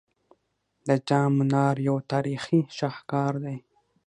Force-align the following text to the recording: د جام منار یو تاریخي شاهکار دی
د 0.87 0.89
جام 1.07 1.31
منار 1.37 1.75
یو 1.87 1.97
تاریخي 2.11 2.59
شاهکار 2.77 3.33
دی 3.43 3.57